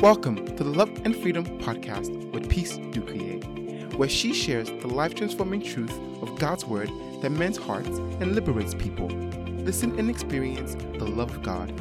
[0.00, 5.14] Welcome to the Love and Freedom podcast with Peace Dukuye, where she shares the life
[5.14, 5.92] transforming truth
[6.22, 9.08] of God's Word that mends hearts and liberates people.
[9.08, 11.78] Listen and experience the love of God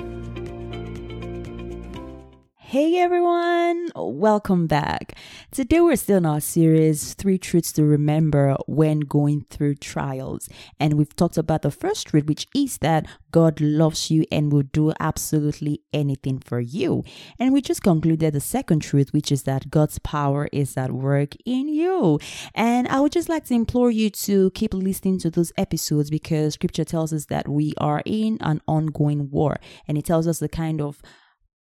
[2.70, 5.18] Hey everyone, welcome back.
[5.50, 10.48] Today we're still in our series, Three Truths to Remember When Going Through Trials.
[10.80, 14.62] And we've talked about the first truth, which is that God loves you and will
[14.62, 17.04] do absolutely anything for you.
[17.40, 21.34] And we just concluded the second truth, which is that God's power is at work
[21.48, 22.20] in you.
[22.54, 26.54] And I would just like to implore you to keep listening to those episodes because
[26.54, 29.58] scripture tells us that we are in an ongoing war
[29.88, 31.02] and it tells us the kind of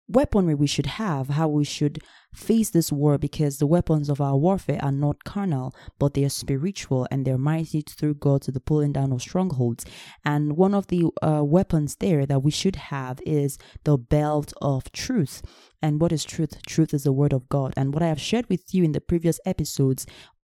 [0.07, 2.01] weaponry we should have, how we should
[2.33, 6.29] face this war, because the weapons of our warfare are not carnal, but they are
[6.29, 9.85] spiritual and they're mighty through God to the pulling down of strongholds.
[10.23, 14.91] And one of the uh, weapons there that we should have is the belt of
[14.91, 15.41] truth.
[15.81, 16.61] And what is truth?
[16.65, 17.73] Truth is the word of God.
[17.75, 20.05] And what I have shared with you in the previous episodes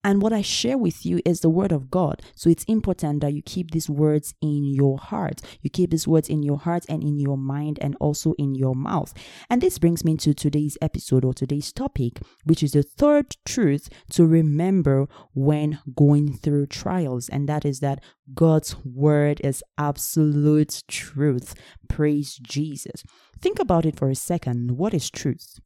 [0.04, 2.20] and what I share with you is the word of God.
[2.36, 5.40] So it's important that you keep these words in your heart.
[5.62, 8.74] You keep these words in your heart and in your mind and also in your
[8.74, 9.14] mouth.
[9.48, 13.88] And this brings me to today's episode or today's topic, which is the third truth
[14.10, 17.30] to remember when going through trials.
[17.30, 21.54] And that is that God's word is absolute truth.
[21.88, 23.04] Praise Jesus.
[23.40, 24.72] Think about it for a second.
[24.72, 25.60] What is truth?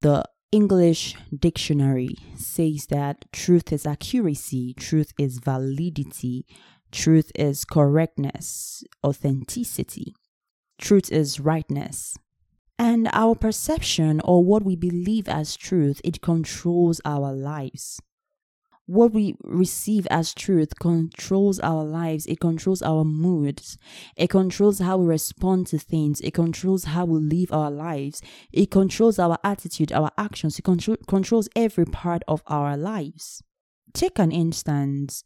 [0.00, 6.44] The English dictionary says that truth is accuracy, truth is validity,
[6.90, 10.14] truth is correctness, authenticity,
[10.78, 12.18] truth is rightness.
[12.78, 17.98] And our perception or what we believe as truth, it controls our lives
[18.92, 23.78] what we receive as truth controls our lives, it controls our moods,
[24.16, 28.20] it controls how we respond to things, it controls how we live our lives,
[28.52, 33.42] it controls our attitude, our actions, it control, controls every part of our lives.
[33.94, 35.24] Take an instance.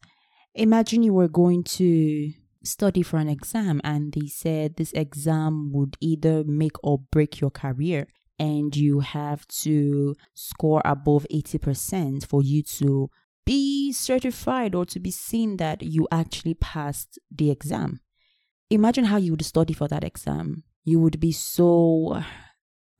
[0.54, 2.32] Imagine you were going to
[2.62, 7.50] study for an exam and they said this exam would either make or break your
[7.50, 8.06] career
[8.38, 13.10] and you have to score above 80% for you to
[13.46, 18.00] be certified or to be seen that you actually passed the exam.
[18.68, 20.64] Imagine how you would study for that exam.
[20.84, 22.22] You would be so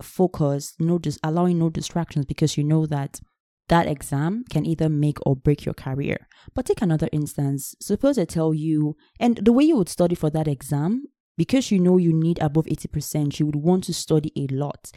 [0.01, 3.21] focused, no dis- allowing no distractions because you know that
[3.69, 6.29] that exam can either make or break your career.
[6.55, 7.75] But take another instance.
[7.81, 11.79] Suppose I tell you, and the way you would study for that exam because you
[11.79, 14.91] know you need above 80%, you would want to study a lot.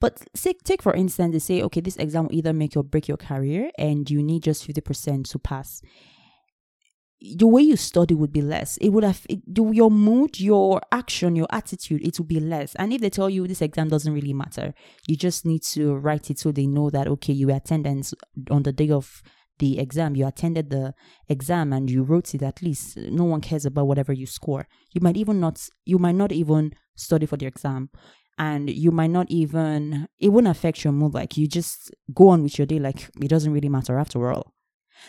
[0.00, 3.08] But say, take for instance, they say, okay, this exam will either make or break
[3.08, 5.82] your career and you need just 50% to pass.
[7.18, 8.76] The way you study would be less.
[8.76, 12.74] It would have it, your mood, your action, your attitude, it will be less.
[12.74, 14.74] And if they tell you this exam doesn't really matter,
[15.08, 18.12] you just need to write it so they know that, okay, you attendance
[18.50, 19.22] on the day of
[19.58, 20.94] the exam, you attended the
[21.28, 22.96] exam and you wrote it at least.
[22.96, 24.68] No one cares about whatever you score.
[24.92, 27.90] You might even not you might not even study for the exam.
[28.38, 31.14] And you might not even it won't affect your mood.
[31.14, 34.52] Like you just go on with your day like it doesn't really matter after all.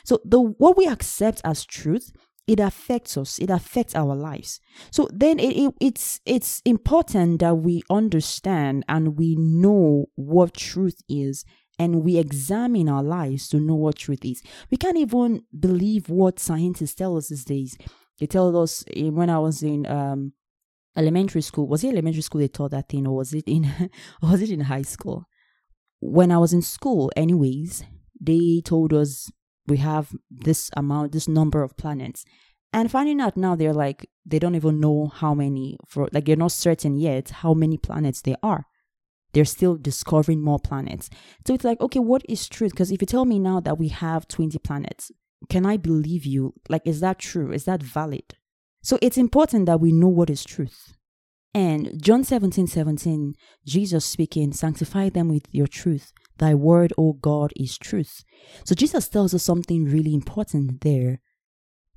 [0.04, 2.12] So the what we accept as truth
[2.48, 7.56] it affects us it affects our lives so then it, it, it's it's important that
[7.56, 11.44] we understand and we know what truth is
[11.80, 14.42] and we examine our lives to know what truth is.
[14.72, 17.78] We can't even believe what scientists tell us these days.
[18.20, 20.34] They tell us eh, when I was in um,
[20.96, 23.72] elementary school, was it elementary school they taught that thing, or was it in
[24.22, 25.26] was it in high school?
[26.00, 27.84] When I was in school, anyways,
[28.20, 29.32] they told us
[29.68, 32.24] we have this amount, this number of planets.
[32.74, 36.36] And finding out now, they're like, they don't even know how many, for like, they're
[36.36, 38.66] not certain yet how many planets there are
[39.34, 41.10] they're still discovering more planets.
[41.46, 42.72] So it's like, okay, what is truth?
[42.72, 45.12] Because if you tell me now that we have 20 planets,
[45.50, 46.54] can I believe you?
[46.70, 47.52] Like, is that true?
[47.52, 48.36] Is that valid?
[48.82, 50.94] So it's important that we know what is truth.
[51.54, 53.34] And John 17 17,
[53.66, 56.14] Jesus speaking, sanctify them with your truth.
[56.38, 58.24] Thy word, O God, is truth.
[58.64, 61.20] So Jesus tells us something really important there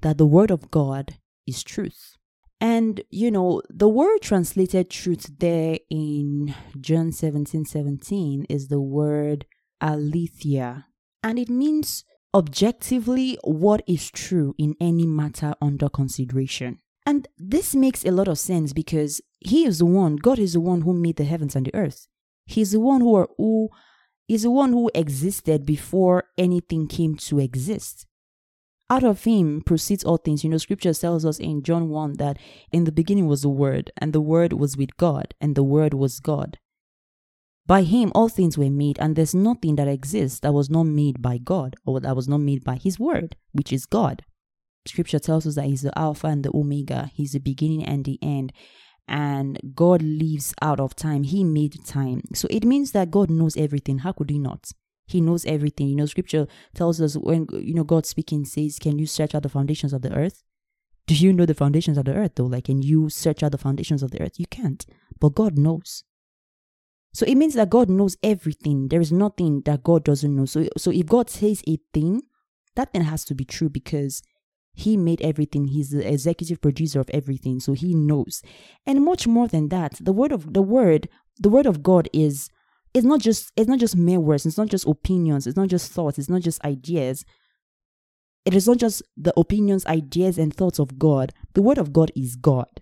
[0.01, 2.17] that the word of God is truth.
[2.61, 9.47] And, you know, the word translated truth there in John 17 17 is the word
[9.81, 10.87] aletheia.
[11.23, 12.05] And it means
[12.35, 16.81] objectively what is true in any matter under consideration.
[17.07, 20.61] And this makes a lot of sense because He is the one, God is the
[20.61, 22.09] one who made the heavens and the earth.
[22.45, 23.71] He's the one who, are, who
[24.29, 28.07] is the one who existed before anything came to exist
[28.91, 30.43] out of him proceeds all things.
[30.45, 32.39] You know, scripture tells us in John 1 that
[32.73, 35.95] in the beginning was the Word, and the Word was with God, and the Word
[35.95, 36.59] was God.
[37.67, 41.23] By him all things were made, and there's nothing that exists that was not made
[41.23, 44.25] by God or that was not made by his word, which is God.
[44.87, 48.19] Scripture tells us that he's the Alpha and the Omega, he's the beginning and the
[48.21, 48.53] end.
[49.07, 51.25] And God lives out of time.
[51.25, 52.23] He made time.
[52.35, 53.99] So it means that God knows everything.
[53.99, 54.71] How could he not?
[55.11, 55.89] He knows everything.
[55.89, 59.43] You know, scripture tells us when you know God speaking says, Can you search out
[59.43, 60.43] the foundations of the earth?
[61.07, 62.47] Do you know the foundations of the earth though?
[62.47, 64.39] Like can you search out the foundations of the earth?
[64.39, 64.87] You can't.
[65.19, 66.05] But God knows.
[67.13, 68.89] So it means that God knows everything.
[68.89, 70.45] There is nothing that God doesn't know.
[70.45, 72.23] So, so if God says a thing,
[72.77, 74.23] that thing has to be true because
[74.73, 75.67] he made everything.
[75.67, 77.59] He's the executive producer of everything.
[77.59, 78.43] So he knows.
[78.87, 81.09] And much more than that, the word of the word,
[81.39, 82.49] the word of God is
[82.95, 85.93] it's not just it's not just mere words, it's not just opinions, it's not just
[85.93, 87.25] thoughts, it's not just ideas.
[88.45, 91.33] It is not just the opinions, ideas, and thoughts of God.
[91.53, 92.81] The word of God is God.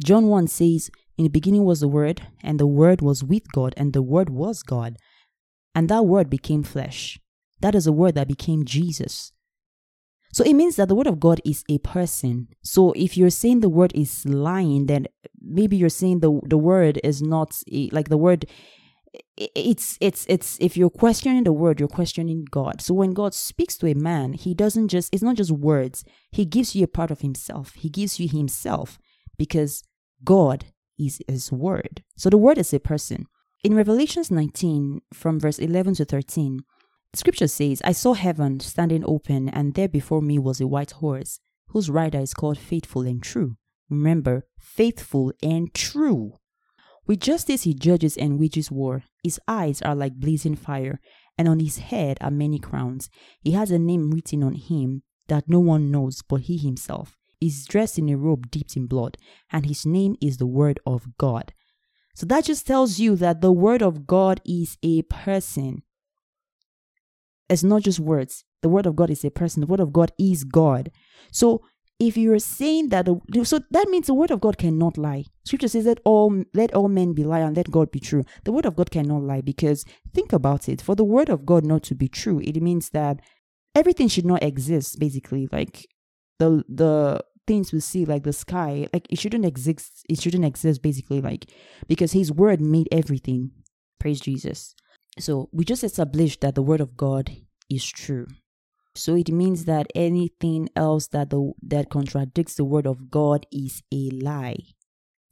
[0.00, 0.88] John 1 says,
[1.18, 4.30] in the beginning was the Word, and the Word was with God, and the Word
[4.30, 4.96] was God.
[5.74, 7.18] And that Word became flesh.
[7.60, 9.32] That is a word that became Jesus.
[10.32, 12.46] So it means that the Word of God is a person.
[12.62, 15.06] So if you're saying the Word is lying, then
[15.40, 18.46] maybe you're saying the the Word is not a, like the Word.
[19.36, 22.80] It's it's it's if you're questioning the word, you're questioning God.
[22.80, 26.04] So when God speaks to a man, He doesn't just it's not just words.
[26.30, 27.74] He gives you a part of Himself.
[27.74, 28.98] He gives you Himself
[29.38, 29.82] because
[30.24, 30.66] God
[30.98, 32.02] is his word.
[32.16, 33.26] So the word is a person.
[33.64, 36.60] In Revelations 19, from verse 11 to 13,
[37.14, 41.40] scripture says, I saw heaven standing open, and there before me was a white horse,
[41.68, 43.56] whose rider is called Faithful and True.
[43.90, 46.34] Remember, faithful and true.
[47.08, 49.02] With justice he judges and wages war.
[49.24, 51.00] His eyes are like blazing fire,
[51.36, 53.08] and on his head are many crowns.
[53.42, 57.64] He has a name written on him that no one knows but he himself is
[57.66, 59.16] dressed in a robe dipped in blood,
[59.50, 61.52] and his name is the Word of God.
[62.14, 65.82] So that just tells you that the Word of God is a person.
[67.48, 68.44] It's not just words.
[68.62, 69.60] The Word of God is a person.
[69.60, 70.90] The Word of God is God.
[71.30, 71.62] So
[72.00, 73.08] if you're saying that,
[73.42, 75.24] so that means the Word of God cannot lie.
[75.44, 78.24] Scripture says that all let all men be lie and let God be true.
[78.44, 79.84] The Word of God cannot lie because
[80.14, 80.80] think about it.
[80.80, 83.20] For the Word of God not to be true, it means that
[83.74, 85.00] everything should not exist.
[85.00, 85.86] Basically, like
[86.38, 90.82] the the things we see like the sky like it shouldn't exist it shouldn't exist
[90.82, 91.46] basically like
[91.88, 93.50] because his word made everything
[93.98, 94.74] praise jesus
[95.18, 97.30] so we just established that the word of god
[97.70, 98.26] is true
[98.98, 103.82] so it means that anything else that the that contradicts the word of god is
[103.92, 104.58] a lie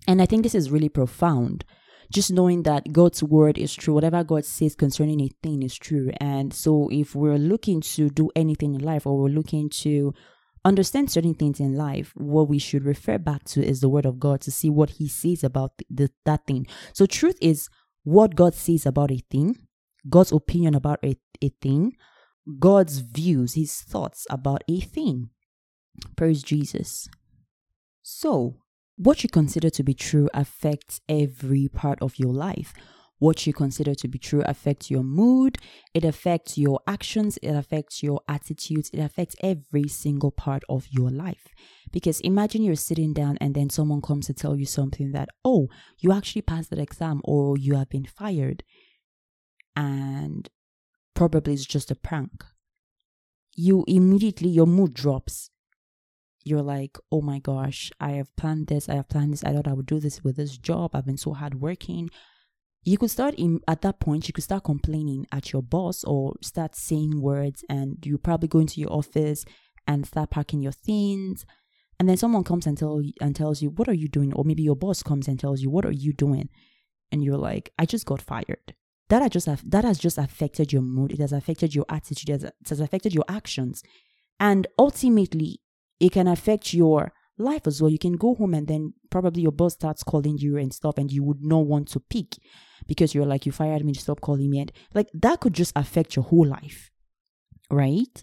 [0.07, 1.65] and i think this is really profound
[2.13, 6.11] just knowing that God's word is true, whatever God says concerning a thing is true.
[6.21, 10.15] And so, if we're looking to do anything in life or we're looking to
[10.65, 14.19] understand certain things in life, what we should refer back to is the word of
[14.19, 16.67] God to see what he says about the, that thing.
[16.93, 17.69] So truth is
[18.03, 19.57] what God says about a thing,
[20.09, 21.93] God's opinion about a, a thing,
[22.59, 25.31] God's views, his thoughts about a thing.
[26.17, 27.09] Praise Jesus.
[28.03, 28.57] So,
[28.97, 32.73] what you consider to be true affects every part of your life
[33.19, 35.59] what you consider to be true affects your mood,
[35.95, 41.11] it affects your actions, it affects your attitudes, it affects every single part of your
[41.11, 41.49] life.
[41.91, 45.69] Because imagine you're sitting down and then someone comes to tell you something that, oh,
[45.99, 48.63] you actually passed that exam or you have been fired.
[49.75, 50.49] And
[51.17, 52.45] probably it's just a prank.
[53.57, 55.51] You immediately, your mood drops.
[56.45, 59.67] You're like, oh my gosh, I have planned this, I have planned this, I thought
[59.67, 62.09] I would do this with this job, I've been so hardworking.
[62.85, 66.35] You could start in at that point you could start complaining at your boss or
[66.41, 69.45] start saying words and you probably go into your office
[69.89, 71.45] and start packing your things.
[71.99, 74.33] And then someone comes and tell and tells you what are you doing?
[74.35, 76.49] Or maybe your boss comes and tells you what are you doing?
[77.11, 78.75] And you're like i just got fired
[79.09, 82.69] that has just that has just affected your mood it has affected your attitude it
[82.69, 83.83] has affected your actions
[84.39, 85.61] and ultimately
[86.01, 87.91] it can affect your life as well.
[87.91, 91.11] You can go home and then probably your boss starts calling you and stuff, and
[91.11, 92.37] you would not want to pick
[92.87, 94.61] because you're like, you fired me, stop calling me.
[94.61, 96.91] And like that could just affect your whole life,
[97.71, 98.23] right?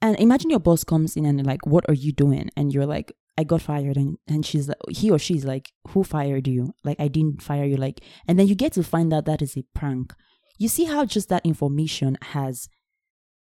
[0.00, 2.50] And imagine your boss comes in and like, what are you doing?
[2.56, 3.96] And you're like, I got fired.
[3.96, 6.74] And, and she's like, he or she's like, who fired you?
[6.84, 7.76] Like, I didn't fire you.
[7.76, 10.14] Like, and then you get to find out that is a prank.
[10.58, 12.68] You see how just that information has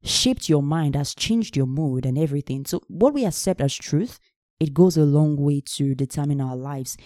[0.03, 2.65] shaped your mind, has changed your mood and everything.
[2.65, 4.19] So, what we accept as truth
[4.59, 6.97] it goes a long way to determine our lives.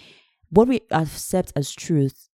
[0.50, 2.29] What we accept as truth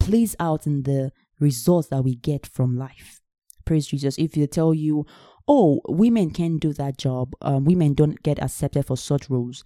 [0.00, 3.20] plays out in the results that we get from life.
[3.64, 4.18] Praise Jesus.
[4.18, 5.06] If they tell you,
[5.48, 9.64] oh, women can't do that job, um, women don't get accepted for such roles,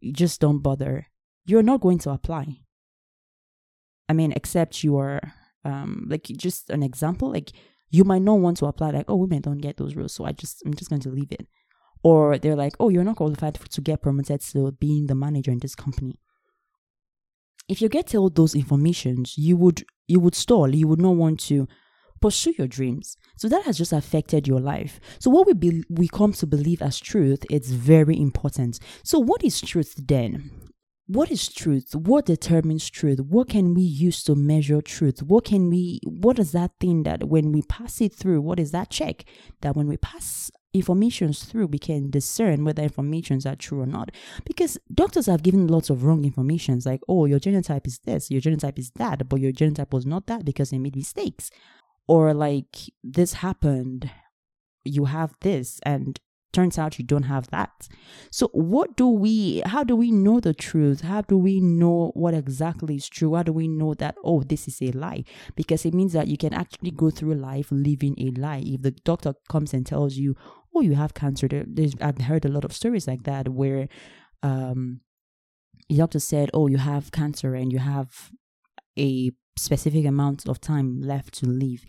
[0.00, 1.06] you just don't bother.
[1.44, 2.60] You're not going to apply.
[4.08, 5.20] I mean, except you are
[5.64, 7.50] um like just an example like
[7.88, 10.32] you might not want to apply like oh women don't get those roles so i
[10.32, 11.46] just i'm just going to leave it.
[12.02, 15.58] Or they're like oh you're not qualified to get promoted to being the manager in
[15.58, 16.18] this company.
[17.66, 20.74] If you get told those informations you would you would stall.
[20.74, 21.66] You would not want to
[22.24, 23.18] pursue your dreams.
[23.36, 24.98] So that has just affected your life.
[25.18, 28.78] So what we be, we come to believe as truth it's very important.
[29.02, 30.50] So what is truth then?
[31.06, 31.94] What is truth?
[31.94, 33.20] What determines truth?
[33.20, 35.22] What can we use to measure truth?
[35.22, 38.70] What can we what is that thing that when we pass it through what is
[38.70, 39.26] that check?
[39.60, 44.12] That when we pass informations through we can discern whether informations are true or not.
[44.46, 48.40] Because doctors have given lots of wrong informations like oh your genotype is this your
[48.40, 51.50] genotype is that but your genotype was not that because they made mistakes
[52.06, 54.10] or like this happened
[54.84, 56.20] you have this and
[56.52, 57.88] turns out you don't have that.
[58.30, 61.00] So, what do we, how do we know the truth?
[61.00, 63.34] How do we know what exactly is true?
[63.34, 65.24] How do we know that, oh, this is a lie?
[65.56, 68.62] Because it means that you can actually go through life living a lie.
[68.64, 70.36] If the doctor comes and tells you,
[70.74, 73.88] oh, you have cancer, there's, I've heard a lot of stories like that where,
[74.42, 75.00] um,
[75.88, 78.30] the doctor said, oh, you have cancer and you have
[78.98, 81.84] a specific amount of time left to live.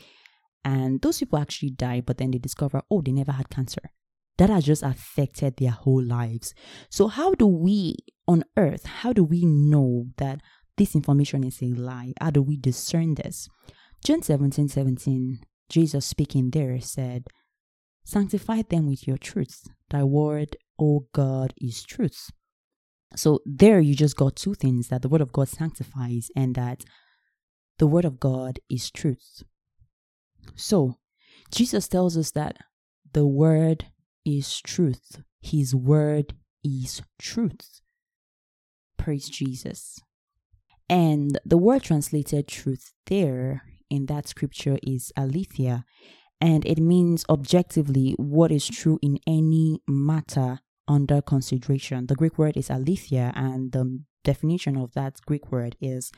[0.63, 3.91] And those people actually die, but then they discover, oh, they never had cancer
[4.37, 6.53] that has just affected their whole lives.
[6.89, 7.95] So, how do we
[8.27, 10.41] on earth, how do we know that
[10.77, 12.13] this information is a lie?
[12.19, 13.47] How do we discern this?
[14.03, 17.25] John 17 17, Jesus speaking there said,
[18.03, 19.67] Sanctify them with your truth.
[19.89, 22.29] Thy word, O God, is truth.
[23.15, 26.83] So, there you just got two things that the word of God sanctifies and that
[27.77, 29.43] the word of God is truth.
[30.55, 30.95] So,
[31.51, 32.57] Jesus tells us that
[33.13, 33.85] the word
[34.25, 35.21] is truth.
[35.41, 37.81] His word is truth.
[38.97, 39.99] Praise Jesus.
[40.89, 45.85] And the word translated truth there in that scripture is aletheia,
[46.41, 52.07] and it means objectively what is true in any matter under consideration.
[52.07, 56.11] The Greek word is aletheia, and the definition of that Greek word is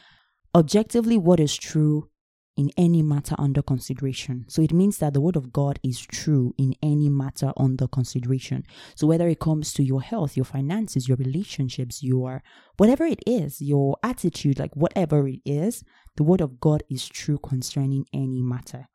[0.58, 2.10] objectively what is true
[2.58, 4.44] in any matter under consideration.
[4.48, 8.64] So it means that the word of God is true in any matter under consideration.
[8.96, 12.42] So whether it comes to your health, your finances, your relationships, your
[12.78, 15.84] whatever it is, your attitude, like whatever it is,
[16.16, 18.88] the word of God is true concerning any matter.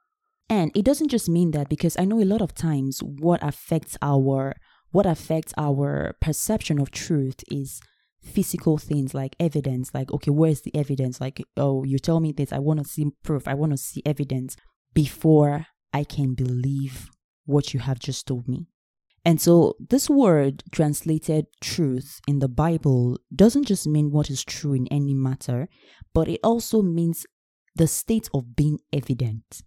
[0.51, 3.97] And it doesn't just mean that because I know a lot of times what affects
[4.03, 4.57] our
[4.91, 7.81] what affects our perception of truth is
[8.23, 11.21] physical things like evidence like okay where's the evidence?
[11.21, 14.03] Like oh you tell me this i want to see proof i want to see
[14.07, 14.57] evidence
[14.95, 17.11] before i can believe
[17.45, 18.69] what you have just told me.
[19.25, 24.75] And so this word translated truth in the bible doesn't just mean what is true
[24.75, 25.69] in any matter
[26.15, 27.27] but it also means
[27.75, 29.63] the state of being evident.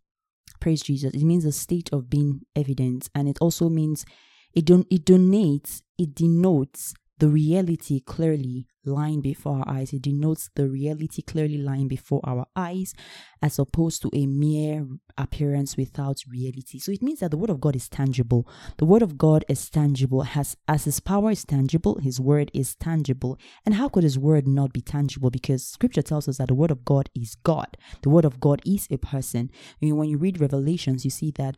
[0.62, 1.14] Praise jesus.
[1.14, 4.06] It means the state of being evident and it also means
[4.54, 9.94] it don't it donates it denotes the reality clearly lying before our eyes.
[9.94, 12.94] It denotes the reality clearly lying before our eyes
[13.42, 14.86] as opposed to a mere
[15.18, 16.80] appearance without reality.
[16.80, 18.48] So it means that the word of God is tangible.
[18.78, 20.22] The word of God is tangible.
[20.22, 23.40] Has as his power is tangible, his word is tangible.
[23.66, 25.30] And how could his word not be tangible?
[25.30, 27.78] Because scripture tells us that the word of God is God.
[28.02, 29.50] The word of God is a person.
[29.54, 31.56] I mean, when you read Revelations, you see that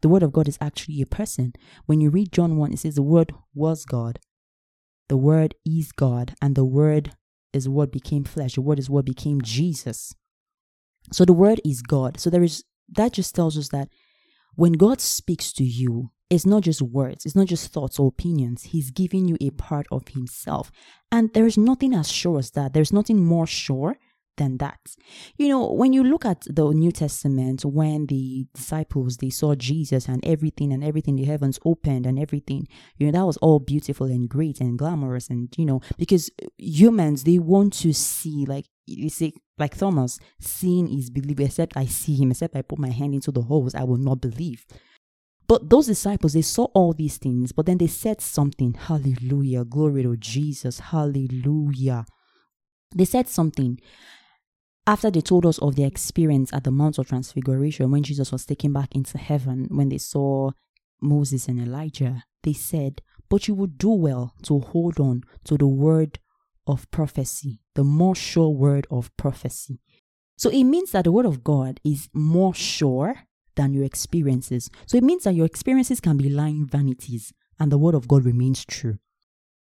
[0.00, 1.54] the word of God is actually a person.
[1.86, 4.20] When you read John 1, it says the word was God
[5.08, 7.12] the Word is God, and the Word
[7.52, 8.54] is what became flesh.
[8.54, 10.14] The Word is what became Jesus.
[11.12, 12.20] So the Word is God.
[12.20, 13.88] So there is that just tells us that
[14.54, 18.64] when God speaks to you, it's not just words, it's not just thoughts or opinions.
[18.64, 20.70] He's giving you a part of Himself.
[21.10, 22.74] And there is nothing as sure as that.
[22.74, 23.96] There's nothing more sure
[24.38, 24.80] than that.
[25.36, 30.08] You know, when you look at the New Testament, when the disciples they saw Jesus
[30.08, 32.66] and everything and everything, the heavens opened and everything,
[32.96, 37.24] you know, that was all beautiful and great and glamorous and you know, because humans
[37.24, 42.16] they want to see like you see like Thomas, seeing is believing, except I see
[42.16, 44.64] him, except I put my hand into the holes, I will not believe.
[45.48, 48.74] But those disciples, they saw all these things, but then they said something.
[48.74, 49.64] Hallelujah.
[49.64, 50.78] Glory to Jesus.
[50.78, 52.04] Hallelujah.
[52.94, 53.80] They said something
[54.88, 58.46] after they told us of their experience at the Mount of Transfiguration when Jesus was
[58.46, 60.50] taken back into heaven, when they saw
[61.02, 65.66] Moses and Elijah, they said, But you would do well to hold on to the
[65.66, 66.20] word
[66.66, 69.78] of prophecy, the more sure word of prophecy.
[70.38, 73.14] So it means that the word of God is more sure
[73.56, 74.70] than your experiences.
[74.86, 78.24] So it means that your experiences can be lying vanities and the word of God
[78.24, 78.98] remains true.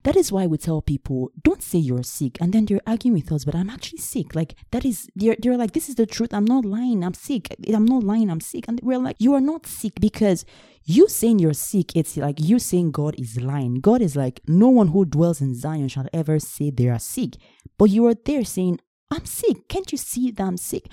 [0.06, 2.38] That is why we tell people, don't say you're sick.
[2.40, 4.36] And then they're arguing with us, but I'm actually sick.
[4.36, 6.32] Like, that is, they're, they're like, this is the truth.
[6.32, 7.04] I'm not lying.
[7.04, 7.56] I'm sick.
[7.74, 8.30] I'm not lying.
[8.30, 8.66] I'm sick.
[8.68, 10.46] And we're like, you are not sick because
[10.84, 13.82] you saying you're sick, it's like you saying God is lying.
[13.82, 17.38] God is like, no one who dwells in Zion shall ever say they are sick.
[17.80, 19.68] But you are there saying, I'm sick.
[19.68, 20.88] Can't you see that I'm sick?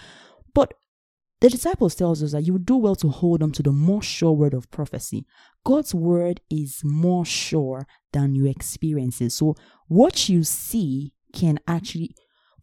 [0.54, 0.73] But
[1.42, 4.30] the disciples tells us that you do well to hold on to the more sure
[4.30, 5.26] word of prophecy.
[5.64, 9.34] God's word is more sure than your experiences.
[9.34, 9.56] So
[9.88, 12.14] what you see can actually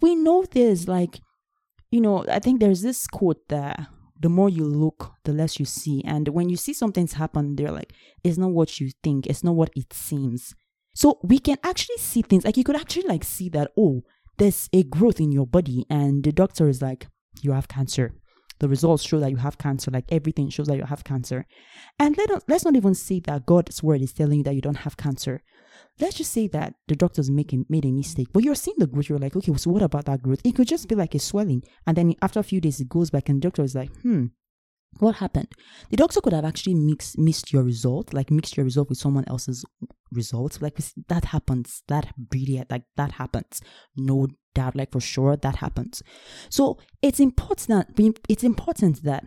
[0.01, 1.19] we know there's like
[1.91, 3.87] you know, I think there's this quote that
[4.21, 6.03] the more you look, the less you see.
[6.05, 7.93] And when you see something's happen, they're like,
[8.23, 10.53] it's not what you think, it's not what it seems.
[10.93, 14.03] So we can actually see things like you could actually like see that, oh,
[14.37, 17.07] there's a growth in your body, and the doctor is like,
[17.41, 18.13] you have cancer
[18.59, 21.45] the results show that you have cancer, like everything shows that you have cancer.
[21.97, 24.61] And let us, let's not even say that God's word is telling you that you
[24.61, 25.41] don't have cancer.
[25.99, 28.87] Let's just say that the doctors make a, made a mistake, but you're seeing the
[28.87, 29.09] growth.
[29.09, 30.41] You're like, okay, so what about that growth?
[30.43, 33.09] It could just be like a swelling, and then after a few days, it goes
[33.09, 34.27] back, and the doctor is like, hmm,
[34.97, 35.47] what happened?
[35.89, 39.23] The doctor could have actually mixed missed your result, like mixed your result with someone
[39.27, 39.63] else's
[40.11, 40.61] results.
[40.61, 41.83] Like that happens.
[41.87, 43.61] That really like that happens.
[43.95, 46.01] No doubt, like for sure that happens.
[46.49, 49.25] So it's important that it's important that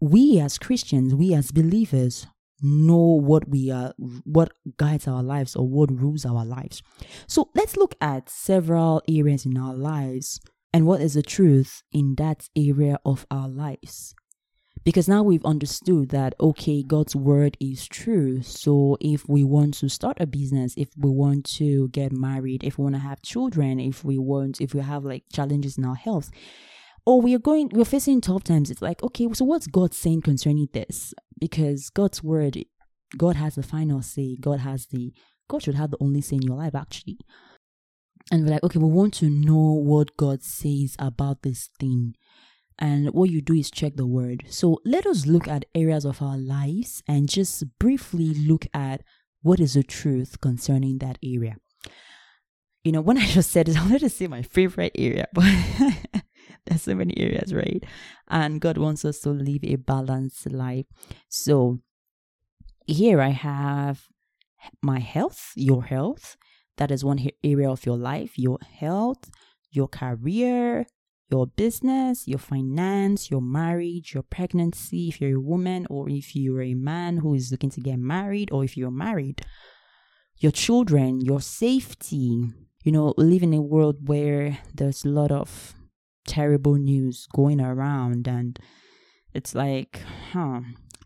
[0.00, 2.26] we as Christians, we as believers,
[2.62, 3.92] know what we are,
[4.24, 6.82] what guides our lives or what rules our lives.
[7.26, 10.40] So let's look at several areas in our lives
[10.72, 14.14] and what is the truth in that area of our lives
[14.86, 18.40] because now we've understood that okay god's word is true.
[18.40, 22.78] So if we want to start a business if we want to get married if
[22.78, 25.96] we want to have children if we want if we have like challenges in our
[25.96, 26.30] health
[27.04, 30.22] or we are going we're facing tough times it's like okay so what's god saying
[30.22, 31.12] concerning this?
[31.38, 32.56] Because god's word
[33.18, 34.36] god has the final say.
[34.40, 35.12] God has the
[35.48, 37.18] god should have the only say in your life actually.
[38.30, 42.14] And we're like okay we want to know what god says about this thing
[42.78, 44.44] and what you do is check the word.
[44.48, 49.02] So let us look at areas of our lives and just briefly look at
[49.42, 51.56] what is the truth concerning that area.
[52.84, 55.44] You know, when I just said this, I wanted to say my favorite area, but
[56.66, 57.82] there's so many areas, right?
[58.28, 60.86] And God wants us to live a balanced life.
[61.28, 61.78] So
[62.86, 64.04] here I have
[64.82, 66.36] my health, your health.
[66.76, 69.30] That is one area of your life, your health,
[69.70, 70.86] your career,
[71.28, 76.62] your business, your finance, your marriage, your pregnancy, if you're a woman or if you're
[76.62, 79.44] a man who is looking to get married or if you're married,
[80.38, 82.48] your children, your safety.
[82.84, 85.74] You know, live in a world where there's a lot of
[86.24, 88.56] terrible news going around and
[89.34, 90.00] it's like,
[90.32, 90.60] huh,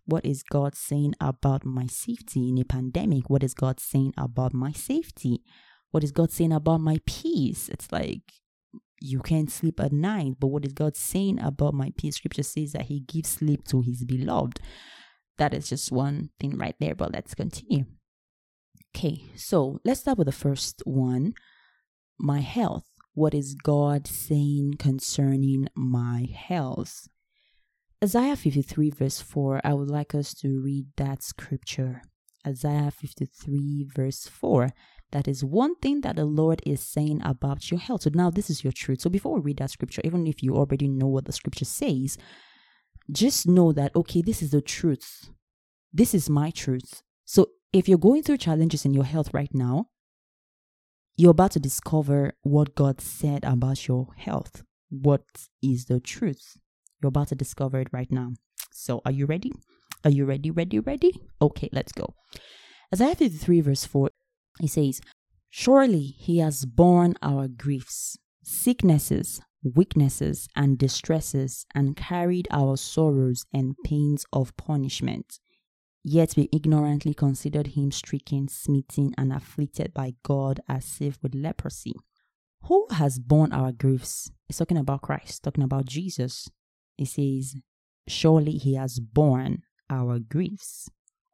[0.04, 3.30] what is God saying about my safety in a pandemic?
[3.30, 5.42] What is God saying about my safety?
[5.90, 7.68] What is God saying about my peace?
[7.70, 8.22] It's like
[9.00, 10.34] you can't sleep at night.
[10.38, 12.16] But what is God saying about my peace?
[12.16, 14.60] Scripture says that He gives sleep to His beloved.
[15.38, 17.86] That is just one thing right there, but let's continue.
[18.94, 21.34] Okay, so let's start with the first one
[22.18, 22.84] my health.
[23.14, 27.08] What is God saying concerning my health?
[28.02, 32.02] Isaiah 53, verse 4, I would like us to read that scripture.
[32.46, 34.70] Isaiah 53, verse 4.
[35.12, 38.02] That is one thing that the Lord is saying about your health.
[38.02, 39.00] So now this is your truth.
[39.00, 42.16] So before we read that scripture, even if you already know what the scripture says,
[43.10, 45.30] just know that, okay, this is the truth.
[45.92, 47.02] This is my truth.
[47.24, 49.86] So if you're going through challenges in your health right now,
[51.16, 54.62] you're about to discover what God said about your health.
[54.90, 55.24] What
[55.62, 56.56] is the truth?
[57.02, 58.32] You're about to discover it right now.
[58.72, 59.52] So are you ready?
[60.04, 61.20] Are you ready, ready, ready?
[61.42, 62.14] Okay, let's go.
[62.92, 64.09] Isaiah 53, verse 4
[64.58, 65.00] he says,
[65.48, 73.74] Surely he has borne our griefs, sicknesses, weaknesses, and distresses, and carried our sorrows and
[73.84, 75.38] pains of punishment.
[76.02, 81.94] Yet we ignorantly considered him stricken, smitten, and afflicted by God as if with leprosy.
[82.64, 84.30] Who has borne our griefs?
[84.48, 86.48] It's talking about Christ, talking about Jesus.
[86.96, 87.56] It says,
[88.08, 90.88] Surely he has borne our griefs.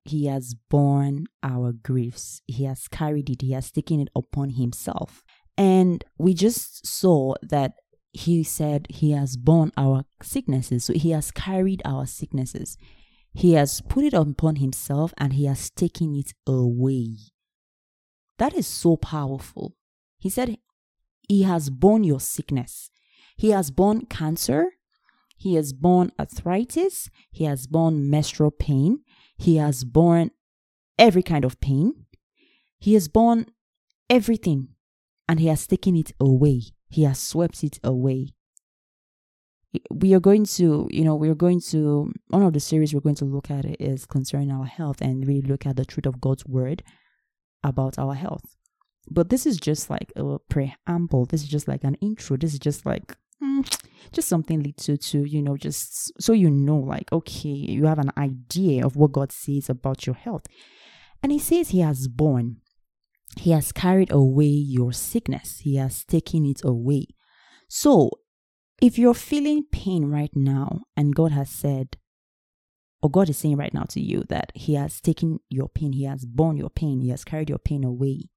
[0.09, 2.41] He has borne our griefs.
[2.47, 3.43] He has carried it.
[3.43, 5.23] He has taken it upon himself.
[5.57, 7.75] And we just saw that
[8.13, 10.85] he said he has borne our sicknesses.
[10.85, 12.79] So he has carried our sicknesses.
[13.35, 17.17] He has put it upon himself and he has taken it away.
[18.39, 19.77] That is so powerful.
[20.19, 20.57] He said
[21.29, 22.91] he has borne your sickness.
[23.37, 24.71] He has borne cancer.
[25.37, 27.11] He has borne arthritis.
[27.31, 29.01] He has borne menstrual pain.
[29.37, 30.31] He has borne
[30.99, 32.07] every kind of pain.
[32.79, 33.47] He has borne
[34.09, 34.69] everything
[35.29, 36.63] and he has taken it away.
[36.89, 38.29] He has swept it away.
[39.91, 43.17] We are going to, you know, we're going to, one of the series we're going
[43.17, 46.47] to look at is concerning our health and really look at the truth of God's
[46.47, 46.83] word
[47.63, 48.57] about our health.
[49.11, 51.27] But this is just like a preamble.
[51.27, 52.37] This is just like an intro.
[52.37, 53.81] This is just like mm,
[54.13, 58.13] just something little to, you know, just so you know, like, okay, you have an
[58.17, 60.47] idea of what God says about your health.
[61.23, 62.59] And He says He has borne
[63.37, 67.07] he has carried away your sickness, He has taken it away.
[67.69, 68.11] So,
[68.81, 71.97] if you're feeling pain right now, and God has said,
[73.03, 76.05] or God is saying right now to you that He has taken your pain, He
[76.05, 78.31] has borne your pain, He has carried your pain away,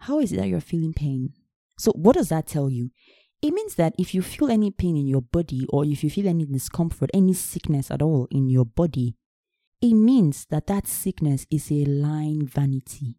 [0.00, 1.32] how is it that you're feeling pain?
[1.78, 2.90] So, what does that tell you?
[3.40, 6.26] It means that if you feel any pain in your body, or if you feel
[6.26, 9.14] any discomfort, any sickness at all in your body,
[9.80, 13.16] it means that that sickness is a lying vanity.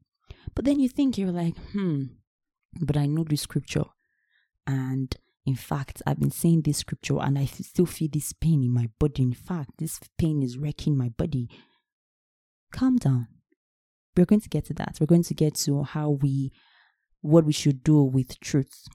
[0.53, 2.03] But then you think you're like, hmm,
[2.82, 3.86] but I know this scripture.
[4.67, 8.73] And in fact, I've been saying this scripture and I still feel this pain in
[8.73, 9.23] my body.
[9.23, 11.49] In fact, this pain is wrecking my body.
[12.73, 13.27] Calm down.
[14.17, 14.97] We're going to get to that.
[14.99, 16.51] We're going to get to how we,
[17.21, 18.88] what we should do with truth.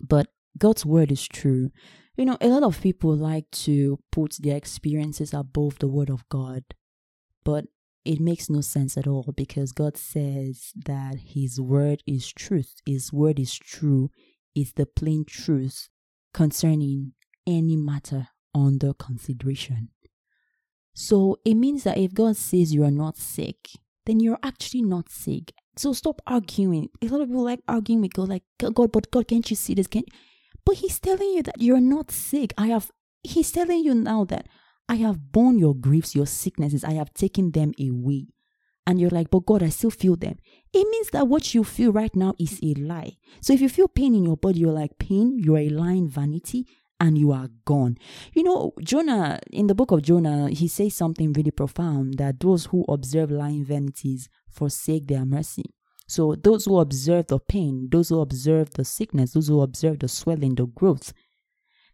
[0.00, 0.28] But
[0.58, 1.70] God's word is true.
[2.16, 6.28] You know, a lot of people like to put their experiences above the word of
[6.28, 6.62] God.
[7.44, 7.66] But
[8.04, 12.74] it makes no sense at all because God says that His word is truth.
[12.84, 14.10] His word is true,
[14.54, 15.88] is the plain truth
[16.34, 17.12] concerning
[17.46, 19.88] any matter under consideration.
[20.94, 23.70] So it means that if God says you are not sick,
[24.04, 25.52] then you're actually not sick.
[25.76, 26.88] So stop arguing.
[27.00, 29.74] A lot of people like arguing with God, like, God, but God, can't you see
[29.74, 29.86] this?
[29.86, 30.04] Can
[30.64, 32.52] But He's telling you that you're not sick.
[32.58, 32.90] I have,
[33.22, 34.48] He's telling you now that
[34.88, 38.26] I have borne your griefs, your sicknesses, I have taken them away.
[38.86, 40.38] And you're like, but God, I still feel them.
[40.72, 43.16] It means that what you feel right now is a lie.
[43.40, 46.66] So if you feel pain in your body, you're like, pain, you're a lying vanity,
[46.98, 47.96] and you are gone.
[48.32, 52.66] You know, Jonah, in the book of Jonah, he says something really profound that those
[52.66, 55.64] who observe lying vanities forsake their mercy.
[56.06, 60.08] So those who observe the pain, those who observe the sickness, those who observe the
[60.08, 61.12] swelling, the growth,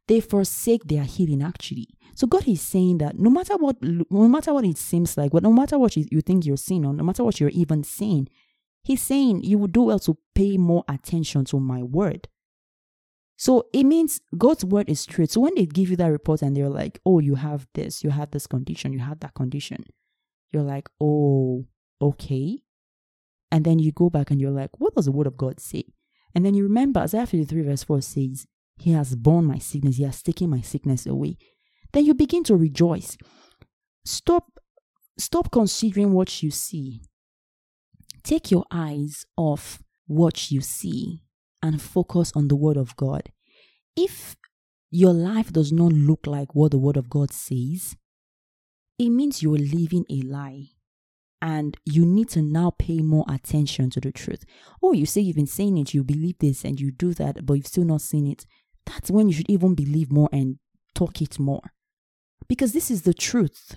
[0.09, 1.88] they forsake their healing actually.
[2.14, 5.53] So God is saying that no matter what, no matter what it seems like, no
[5.53, 8.29] matter what you, you think you're seeing, or no matter what you're even seeing,
[8.83, 12.27] He's saying you would do well to pay more attention to my word.
[13.37, 15.27] So it means God's word is true.
[15.27, 18.11] So when they give you that report and they're like, oh, you have this, you
[18.11, 19.85] have this condition, you have that condition,
[20.51, 21.66] you're like, oh,
[22.00, 22.58] okay.
[23.50, 25.84] And then you go back and you're like, what does the word of God say?
[26.34, 30.04] And then you remember Isaiah 53 verse 4 says, He has borne my sickness, He
[30.04, 31.38] has taken my sickness away
[31.92, 33.16] then you begin to rejoice.
[34.04, 34.58] Stop
[35.18, 37.02] stop considering what you see.
[38.22, 41.22] Take your eyes off what you see
[41.62, 43.30] and focus on the word of God.
[43.96, 44.37] If
[44.90, 47.96] your life does not look like what the word of God says,
[48.98, 50.66] it means you're living a lie.
[51.40, 54.44] And you need to now pay more attention to the truth.
[54.83, 57.55] Oh, you say you've been saying it, you believe this, and you do that, but
[57.55, 58.44] you've still not seen it.
[58.87, 60.59] That's when you should even believe more and
[60.94, 61.62] talk it more
[62.48, 63.77] because this is the truth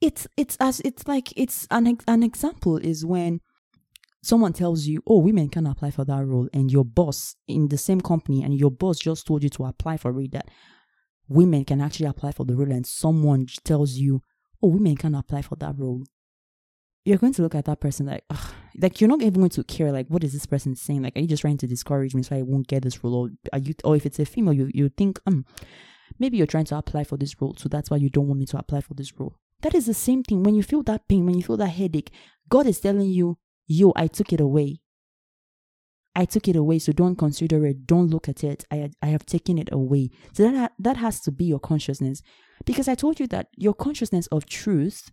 [0.00, 3.40] it's it's as it's like it's an an example is when
[4.22, 7.78] someone tells you oh women can apply for that role and your boss in the
[7.78, 10.48] same company and your boss just told you to apply for it that
[11.28, 14.22] women can actually apply for the role and someone tells you
[14.62, 16.02] oh women can apply for that role
[17.04, 18.52] you're going to look at that person like Ugh.
[18.80, 21.20] like you're not even going to care like what is this person saying like are
[21.20, 23.74] you just trying to discourage me so i won't get this role or are you
[23.84, 25.44] or if it's a female you you think um
[26.18, 28.46] Maybe you're trying to apply for this role, so that's why you don't want me
[28.46, 29.36] to apply for this role.
[29.62, 30.42] That is the same thing.
[30.42, 32.10] When you feel that pain, when you feel that headache,
[32.48, 34.80] God is telling you, Yo, I took it away.
[36.16, 37.86] I took it away, so don't consider it.
[37.86, 38.64] Don't look at it.
[38.70, 40.10] I, I have taken it away.
[40.32, 42.22] So that, that has to be your consciousness.
[42.64, 45.12] Because I told you that your consciousness of truth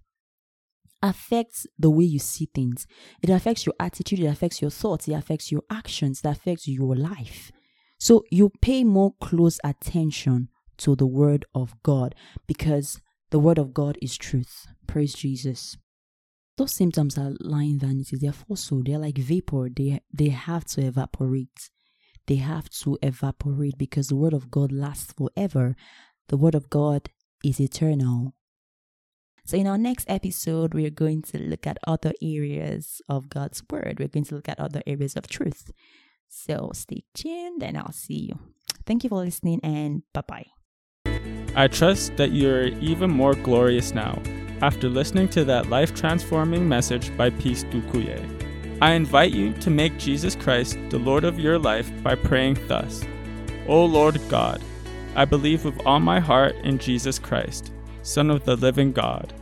[1.05, 2.87] affects the way you see things.
[3.21, 6.95] It affects your attitude, it affects your thoughts, it affects your actions, it affects your
[6.95, 7.51] life.
[7.99, 12.15] So you pay more close attention to the word of God
[12.47, 12.99] because
[13.31, 14.67] the word of God is truth.
[14.87, 15.77] Praise Jesus.
[16.57, 18.19] Those symptoms are lying vanities.
[18.21, 18.87] They're falsehood.
[18.87, 19.69] They're like vapor.
[19.75, 21.69] They they have to evaporate.
[22.27, 25.75] They have to evaporate because the word of God lasts forever.
[26.29, 27.09] The word of God
[27.43, 28.33] is eternal.
[29.47, 33.61] So, in our next episode, we are going to look at other areas of God's
[33.69, 33.97] word.
[33.99, 35.71] We're going to look at other areas of truth.
[36.27, 38.39] So, stay tuned and I'll see you.
[38.87, 40.47] Thank you for listening and bye bye.
[41.55, 44.19] I trust that you're even more glorious now
[44.63, 48.19] after listening to that life transforming message by Peace Dukuye.
[48.81, 53.03] I invite you to make Jesus Christ the Lord of your life by praying thus
[53.67, 54.59] O Lord God,
[55.15, 57.71] I believe with all my heart in Jesus Christ,
[58.05, 59.33] Son of the living God.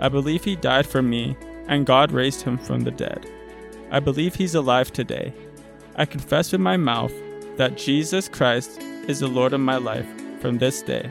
[0.00, 3.26] I believe he died for me, and God raised him from the dead.
[3.90, 5.34] I believe he's alive today.
[5.96, 7.12] I confess with my mouth
[7.56, 10.06] that Jesus Christ is the Lord of my life
[10.40, 11.10] from this day.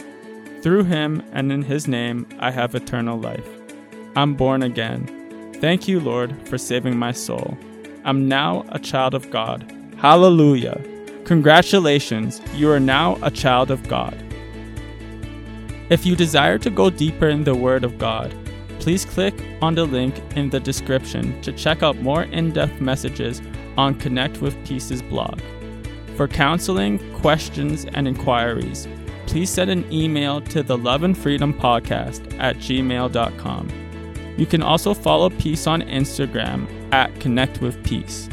[0.62, 3.48] Through him and in his name, I have eternal life.
[4.16, 5.54] I'm born again.
[5.60, 7.58] Thank you, Lord, for saving my soul.
[8.06, 9.70] I'm now a child of God.
[9.98, 10.82] Hallelujah.
[11.26, 14.23] Congratulations, you are now a child of God.
[15.90, 18.34] If you desire to go deeper in the Word of God,
[18.80, 23.42] please click on the link in the description to check out more in depth messages
[23.78, 25.40] on Connect with Peace's blog.
[26.16, 28.88] For counseling, questions, and inquiries,
[29.26, 33.70] please send an email to the Love and Freedom Podcast at gmail.com.
[34.38, 38.30] You can also follow Peace on Instagram at Connect with Peace.